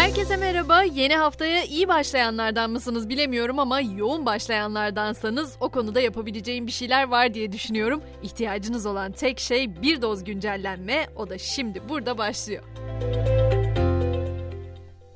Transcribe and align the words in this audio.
Herkese 0.00 0.36
merhaba. 0.36 0.82
Yeni 0.82 1.16
haftaya 1.16 1.64
iyi 1.64 1.88
başlayanlardan 1.88 2.70
mısınız 2.70 3.08
bilemiyorum 3.08 3.58
ama 3.58 3.80
yoğun 3.80 4.26
başlayanlardansanız 4.26 5.56
o 5.60 5.68
konuda 5.68 6.00
yapabileceğim 6.00 6.66
bir 6.66 6.72
şeyler 6.72 7.08
var 7.08 7.34
diye 7.34 7.52
düşünüyorum. 7.52 8.02
İhtiyacınız 8.22 8.86
olan 8.86 9.12
tek 9.12 9.40
şey 9.40 9.82
bir 9.82 10.02
doz 10.02 10.24
güncellenme. 10.24 11.06
O 11.16 11.30
da 11.30 11.38
şimdi 11.38 11.88
burada 11.88 12.18
başlıyor. 12.18 12.62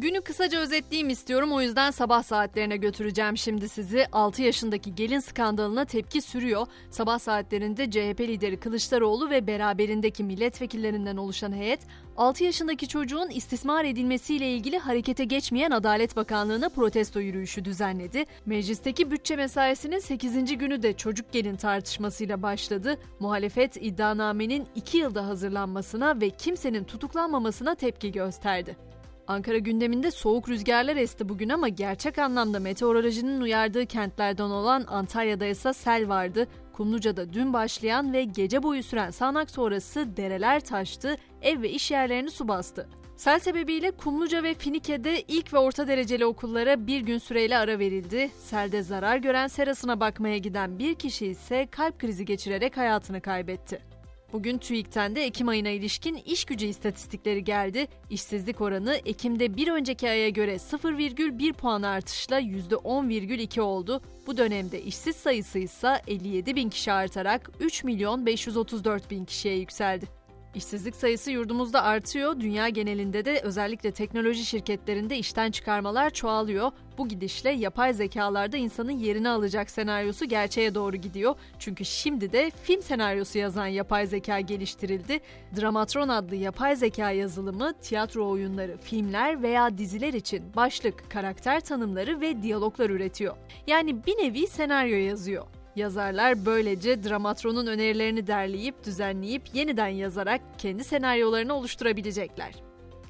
Günü 0.00 0.20
kısaca 0.20 0.60
özetleyeyim 0.60 1.10
istiyorum 1.10 1.52
o 1.52 1.60
yüzden 1.60 1.90
sabah 1.90 2.22
saatlerine 2.22 2.76
götüreceğim 2.76 3.36
şimdi 3.36 3.68
sizi. 3.68 4.06
6 4.12 4.42
yaşındaki 4.42 4.94
gelin 4.94 5.18
skandalına 5.18 5.84
tepki 5.84 6.20
sürüyor. 6.20 6.66
Sabah 6.90 7.18
saatlerinde 7.18 7.90
CHP 7.90 8.20
lideri 8.20 8.60
Kılıçdaroğlu 8.60 9.30
ve 9.30 9.46
beraberindeki 9.46 10.24
milletvekillerinden 10.24 11.16
oluşan 11.16 11.52
heyet 11.52 11.80
6 12.16 12.44
yaşındaki 12.44 12.88
çocuğun 12.88 13.28
istismar 13.28 13.84
edilmesiyle 13.84 14.52
ilgili 14.52 14.78
harekete 14.78 15.24
geçmeyen 15.24 15.70
Adalet 15.70 16.16
Bakanlığı'na 16.16 16.68
protesto 16.68 17.20
yürüyüşü 17.20 17.64
düzenledi. 17.64 18.24
Meclisteki 18.46 19.10
bütçe 19.10 19.36
mesaisinin 19.36 19.98
8. 19.98 20.58
günü 20.58 20.82
de 20.82 20.92
çocuk 20.92 21.32
gelin 21.32 21.56
tartışmasıyla 21.56 22.42
başladı. 22.42 22.98
Muhalefet 23.20 23.76
iddianamenin 23.76 24.66
2 24.74 24.98
yılda 24.98 25.26
hazırlanmasına 25.26 26.20
ve 26.20 26.30
kimsenin 26.30 26.84
tutuklanmamasına 26.84 27.74
tepki 27.74 28.12
gösterdi. 28.12 28.87
Ankara 29.28 29.58
gündeminde 29.58 30.10
soğuk 30.10 30.48
rüzgarlar 30.48 30.96
esti 30.96 31.28
bugün 31.28 31.48
ama 31.48 31.68
gerçek 31.68 32.18
anlamda 32.18 32.60
meteorolojinin 32.60 33.40
uyardığı 33.40 33.86
kentlerden 33.86 34.50
olan 34.50 34.84
Antalya'da 34.88 35.46
ise 35.46 35.72
sel 35.72 36.08
vardı. 36.08 36.46
Kumluca'da 36.72 37.32
dün 37.32 37.52
başlayan 37.52 38.12
ve 38.12 38.24
gece 38.24 38.62
boyu 38.62 38.82
süren 38.82 39.10
sağanak 39.10 39.50
sonrası 39.50 40.16
dereler 40.16 40.60
taştı, 40.60 41.16
ev 41.42 41.62
ve 41.62 41.70
iş 41.70 41.90
yerlerini 41.90 42.30
su 42.30 42.48
bastı. 42.48 42.88
Sel 43.16 43.38
sebebiyle 43.38 43.90
Kumluca 43.90 44.42
ve 44.42 44.54
Finike'de 44.54 45.22
ilk 45.22 45.54
ve 45.54 45.58
orta 45.58 45.88
dereceli 45.88 46.26
okullara 46.26 46.86
bir 46.86 47.00
gün 47.00 47.18
süreyle 47.18 47.58
ara 47.58 47.78
verildi. 47.78 48.30
Selde 48.38 48.82
zarar 48.82 49.16
gören 49.16 49.46
serasına 49.46 50.00
bakmaya 50.00 50.38
giden 50.38 50.78
bir 50.78 50.94
kişi 50.94 51.26
ise 51.26 51.68
kalp 51.70 51.98
krizi 51.98 52.24
geçirerek 52.24 52.76
hayatını 52.76 53.20
kaybetti. 53.20 53.97
Bugün 54.32 54.58
TÜİK'ten 54.58 55.16
de 55.16 55.24
Ekim 55.24 55.48
ayına 55.48 55.68
ilişkin 55.68 56.14
iş 56.14 56.44
gücü 56.44 56.66
istatistikleri 56.66 57.44
geldi. 57.44 57.86
İşsizlik 58.10 58.60
oranı 58.60 58.94
Ekim'de 58.94 59.56
bir 59.56 59.68
önceki 59.68 60.08
aya 60.08 60.28
göre 60.28 60.54
0,1 60.54 61.52
puan 61.52 61.82
artışla 61.82 62.40
%10,2 62.40 63.60
oldu. 63.60 64.02
Bu 64.26 64.36
dönemde 64.36 64.82
işsiz 64.82 65.16
sayısı 65.16 65.58
ise 65.58 66.02
57 66.06 66.56
bin 66.56 66.70
kişi 66.70 66.92
artarak 66.92 67.50
3 67.60 67.84
milyon 67.84 68.26
534 68.26 69.10
bin 69.10 69.24
kişiye 69.24 69.58
yükseldi. 69.58 70.17
İşsizlik 70.54 70.96
sayısı 70.96 71.30
yurdumuzda 71.30 71.82
artıyor. 71.82 72.40
Dünya 72.40 72.68
genelinde 72.68 73.24
de 73.24 73.40
özellikle 73.42 73.90
teknoloji 73.90 74.44
şirketlerinde 74.44 75.18
işten 75.18 75.50
çıkarmalar 75.50 76.10
çoğalıyor. 76.10 76.70
Bu 76.98 77.08
gidişle 77.08 77.50
yapay 77.50 77.94
zekalarda 77.94 78.56
insanın 78.56 78.92
yerini 78.92 79.28
alacak 79.28 79.70
senaryosu 79.70 80.24
gerçeğe 80.24 80.74
doğru 80.74 80.96
gidiyor. 80.96 81.34
Çünkü 81.58 81.84
şimdi 81.84 82.32
de 82.32 82.50
film 82.62 82.82
senaryosu 82.82 83.38
yazan 83.38 83.66
yapay 83.66 84.06
zeka 84.06 84.40
geliştirildi. 84.40 85.20
Dramatron 85.60 86.08
adlı 86.08 86.36
yapay 86.36 86.76
zeka 86.76 87.10
yazılımı 87.10 87.72
tiyatro 87.82 88.30
oyunları, 88.30 88.76
filmler 88.76 89.42
veya 89.42 89.78
diziler 89.78 90.12
için 90.12 90.44
başlık, 90.56 91.10
karakter 91.10 91.60
tanımları 91.60 92.20
ve 92.20 92.42
diyaloglar 92.42 92.90
üretiyor. 92.90 93.36
Yani 93.66 94.06
bir 94.06 94.12
nevi 94.12 94.46
senaryo 94.46 94.96
yazıyor. 94.96 95.57
Yazarlar 95.76 96.46
böylece 96.46 97.04
Dramatron'un 97.04 97.66
önerilerini 97.66 98.26
derleyip, 98.26 98.84
düzenleyip 98.84 99.42
yeniden 99.54 99.88
yazarak 99.88 100.40
kendi 100.58 100.84
senaryolarını 100.84 101.54
oluşturabilecekler. 101.54 102.54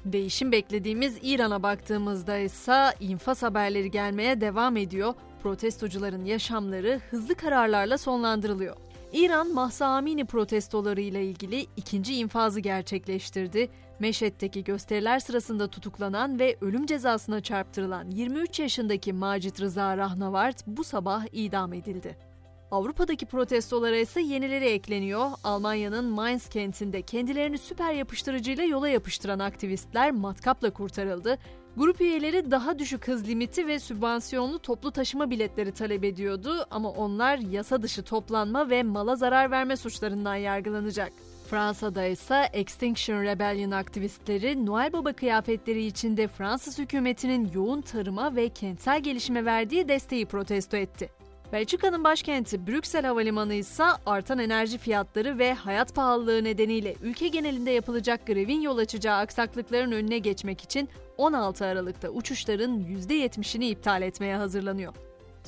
Değişim 0.05 0.51
beklediğimiz 0.51 1.17
İran'a 1.21 1.63
baktığımızda 1.63 2.37
ise 2.37 2.93
infaz 2.99 3.43
haberleri 3.43 3.91
gelmeye 3.91 4.41
devam 4.41 4.77
ediyor. 4.77 5.13
Protestocuların 5.43 6.25
yaşamları 6.25 7.01
hızlı 7.09 7.35
kararlarla 7.35 7.97
sonlandırılıyor. 7.97 8.75
İran, 9.13 9.53
Mahsa 9.53 9.85
Amini 9.85 10.25
protestoları 10.25 11.01
ile 11.01 11.25
ilgili 11.25 11.65
ikinci 11.77 12.15
infazı 12.15 12.59
gerçekleştirdi. 12.59 13.69
Meşet'teki 13.99 14.63
gösteriler 14.63 15.19
sırasında 15.19 15.67
tutuklanan 15.67 16.39
ve 16.39 16.57
ölüm 16.61 16.85
cezasına 16.85 17.41
çarptırılan 17.41 18.09
23 18.09 18.59
yaşındaki 18.59 19.13
Macit 19.13 19.61
Rıza 19.61 19.97
Rahnavart 19.97 20.67
bu 20.67 20.83
sabah 20.83 21.25
idam 21.31 21.73
edildi. 21.73 22.28
Avrupa'daki 22.71 23.25
protestolara 23.25 23.97
ise 23.97 24.21
yenileri 24.21 24.65
ekleniyor. 24.65 25.29
Almanya'nın 25.43 26.05
Mainz 26.05 26.49
kentinde 26.49 27.01
kendilerini 27.01 27.57
süper 27.57 27.93
yapıştırıcıyla 27.93 28.63
yola 28.63 28.89
yapıştıran 28.89 29.39
aktivistler 29.39 30.11
matkapla 30.11 30.69
kurtarıldı. 30.69 31.37
Grup 31.77 32.01
üyeleri 32.01 32.51
daha 32.51 32.79
düşük 32.79 33.07
hız 33.07 33.27
limiti 33.27 33.67
ve 33.67 33.79
sübvansiyonlu 33.79 34.59
toplu 34.59 34.91
taşıma 34.91 35.29
biletleri 35.29 35.71
talep 35.71 36.03
ediyordu 36.03 36.65
ama 36.71 36.89
onlar 36.89 37.37
yasa 37.37 37.81
dışı 37.81 38.03
toplanma 38.03 38.69
ve 38.69 38.83
mala 38.83 39.15
zarar 39.15 39.51
verme 39.51 39.77
suçlarından 39.77 40.35
yargılanacak. 40.35 41.11
Fransa'da 41.49 42.05
ise 42.05 42.49
Extinction 42.53 43.23
Rebellion 43.23 43.71
aktivistleri 43.71 44.65
Noel 44.65 44.93
Baba 44.93 45.13
kıyafetleri 45.13 45.85
içinde 45.85 46.27
Fransız 46.27 46.79
hükümetinin 46.79 47.51
yoğun 47.53 47.81
tarıma 47.81 48.35
ve 48.35 48.49
kentsel 48.49 49.03
gelişime 49.03 49.45
verdiği 49.45 49.87
desteği 49.87 50.25
protesto 50.25 50.77
etti. 50.77 51.18
Belçika'nın 51.53 52.03
başkenti 52.03 52.67
Brüksel 52.67 53.05
Havalimanı 53.05 53.53
ise 53.53 53.83
artan 54.05 54.39
enerji 54.39 54.77
fiyatları 54.77 55.39
ve 55.39 55.53
hayat 55.53 55.95
pahalılığı 55.95 56.43
nedeniyle 56.43 56.95
ülke 57.01 57.27
genelinde 57.27 57.71
yapılacak 57.71 58.27
grevin 58.27 58.61
yol 58.61 58.77
açacağı 58.77 59.17
aksaklıkların 59.17 59.91
önüne 59.91 60.17
geçmek 60.17 60.61
için 60.61 60.89
16 61.17 61.65
Aralık'ta 61.65 62.09
uçuşların 62.09 62.79
%70'ini 62.79 63.63
iptal 63.63 64.01
etmeye 64.01 64.35
hazırlanıyor. 64.35 64.93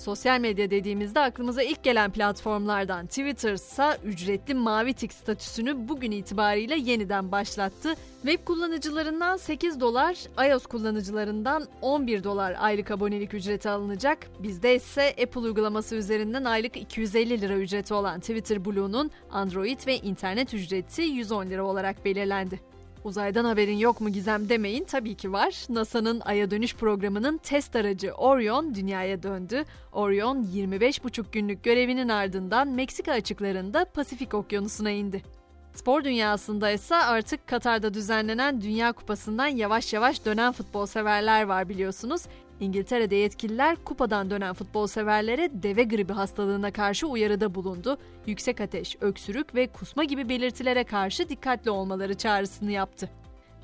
Sosyal 0.01 0.39
medya 0.39 0.71
dediğimizde 0.71 1.19
aklımıza 1.19 1.63
ilk 1.63 1.83
gelen 1.83 2.11
platformlardan 2.11 3.07
Twitter 3.07 3.53
ise 3.53 3.97
ücretli 4.05 4.53
mavi 4.53 4.93
tik 4.93 5.13
statüsünü 5.13 5.87
bugün 5.89 6.11
itibariyle 6.11 6.75
yeniden 6.75 7.31
başlattı. 7.31 7.93
Web 8.21 8.45
kullanıcılarından 8.45 9.37
8 9.37 9.79
dolar, 9.79 10.15
iOS 10.49 10.65
kullanıcılarından 10.65 11.67
11 11.81 12.23
dolar 12.23 12.55
aylık 12.59 12.91
abonelik 12.91 13.33
ücreti 13.33 13.69
alınacak. 13.69 14.17
Bizde 14.39 14.75
ise 14.75 15.15
Apple 15.23 15.41
uygulaması 15.41 15.95
üzerinden 15.95 16.43
aylık 16.43 16.77
250 16.77 17.41
lira 17.41 17.57
ücreti 17.57 17.93
olan 17.93 18.19
Twitter 18.19 18.65
Blue'nun 18.65 19.11
Android 19.31 19.87
ve 19.87 19.97
internet 19.97 20.53
ücreti 20.53 21.01
110 21.01 21.45
lira 21.45 21.63
olarak 21.63 22.05
belirlendi. 22.05 22.70
Uzaydan 23.03 23.45
haberin 23.45 23.77
yok 23.77 24.01
mu 24.01 24.09
Gizem 24.09 24.49
demeyin 24.49 24.83
tabii 24.83 25.15
ki 25.15 25.31
var. 25.31 25.65
NASA'nın 25.69 26.19
Ay'a 26.19 26.51
dönüş 26.51 26.75
programının 26.75 27.37
test 27.37 27.75
aracı 27.75 28.11
Orion 28.13 28.75
dünyaya 28.75 29.23
döndü. 29.23 29.63
Orion 29.91 30.43
25,5 30.43 31.25
günlük 31.31 31.63
görevinin 31.63 32.09
ardından 32.09 32.67
Meksika 32.67 33.11
açıklarında 33.11 33.85
Pasifik 33.85 34.33
Okyanusu'na 34.33 34.91
indi. 34.91 35.23
Spor 35.73 36.03
dünyasında 36.03 36.71
ise 36.71 36.95
artık 36.95 37.47
Katar'da 37.47 37.93
düzenlenen 37.93 38.61
Dünya 38.61 38.91
Kupası'ndan 38.91 39.47
yavaş 39.47 39.93
yavaş 39.93 40.25
dönen 40.25 40.51
futbol 40.51 40.85
severler 40.85 41.43
var 41.43 41.69
biliyorsunuz. 41.69 42.21
İngiltere'de 42.61 43.15
yetkililer 43.15 43.75
kupadan 43.75 44.29
dönen 44.29 44.53
futbol 44.53 44.87
severlere 44.87 45.49
deve 45.53 45.83
gribi 45.83 46.13
hastalığına 46.13 46.71
karşı 46.71 47.07
uyarıda 47.07 47.55
bulundu. 47.55 47.97
Yüksek 48.27 48.61
ateş, 48.61 48.97
öksürük 49.01 49.55
ve 49.55 49.67
kusma 49.67 50.03
gibi 50.03 50.29
belirtilere 50.29 50.83
karşı 50.83 51.29
dikkatli 51.29 51.71
olmaları 51.71 52.13
çağrısını 52.13 52.71
yaptı. 52.71 53.09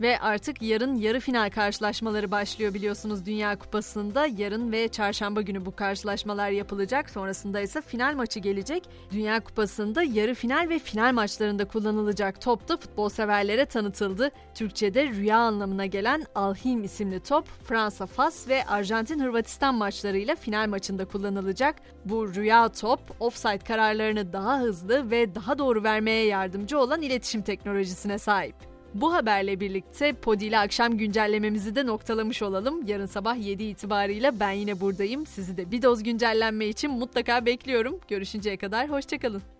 Ve 0.02 0.20
artık 0.20 0.62
yarın 0.62 0.96
yarı 0.96 1.20
final 1.20 1.50
karşılaşmaları 1.50 2.32
başlıyor 2.32 2.74
biliyorsunuz 2.74 3.26
Dünya 3.26 3.60
Kupası'nda. 3.60 4.28
Yarın 4.38 4.72
ve 4.72 4.88
çarşamba 4.88 5.42
günü 5.42 5.66
bu 5.66 5.76
karşılaşmalar 5.76 6.50
yapılacak. 6.50 7.10
Sonrasında 7.10 7.60
ise 7.60 7.82
final 7.82 8.16
maçı 8.16 8.40
gelecek. 8.40 8.90
Dünya 9.12 9.40
Kupası'nda 9.40 10.04
yarı 10.04 10.36
final 10.36 10.70
ve 10.70 10.80
final 10.80 11.14
maçlarında 11.14 11.68
kullanılacak 11.68 12.42
top 12.42 12.70
da 12.70 12.78
futbol 12.78 13.10
severlere 13.10 13.66
tanıtıldı. 13.66 14.32
Türkçe'de 14.56 15.08
rüya 15.08 15.38
anlamına 15.38 15.86
gelen 15.86 16.26
Alhim 16.36 16.84
isimli 16.84 17.20
top 17.20 17.48
Fransa 17.64 18.06
Fas 18.06 18.48
ve 18.48 18.66
Arjantin 18.66 19.20
Hırvatistan 19.20 19.76
maçlarıyla 19.76 20.36
final 20.36 20.68
maçında 20.68 21.06
kullanılacak. 21.06 21.76
Bu 22.06 22.34
rüya 22.34 22.70
top 22.70 23.00
offside 23.20 23.58
kararlarını 23.58 24.34
daha 24.34 24.60
hızlı 24.60 25.12
ve 25.12 25.36
daha 25.36 25.58
doğru 25.58 25.84
vermeye 25.84 26.26
yardımcı 26.26 26.80
olan 26.80 27.02
iletişim 27.02 27.42
teknolojisine 27.42 28.18
sahip. 28.20 28.67
Bu 28.94 29.14
haberle 29.14 29.60
birlikte 29.60 30.14
Podi 30.14 30.46
ile 30.46 30.58
akşam 30.60 30.98
güncellememizi 30.98 31.76
de 31.76 31.86
noktalamış 31.86 32.42
olalım. 32.42 32.88
Yarın 32.88 33.06
sabah 33.06 33.46
7 33.46 33.64
itibariyle 33.64 34.40
ben 34.40 34.52
yine 34.52 34.80
buradayım. 34.80 35.26
Sizi 35.26 35.58
de 35.58 35.72
bir 35.72 35.82
doz 35.82 36.04
güncellenme 36.04 36.66
için 36.68 36.92
mutlaka 36.92 37.46
bekliyorum. 37.46 38.00
Görüşünceye 38.08 38.58
kadar 38.58 38.90
hoşçakalın. 38.90 39.57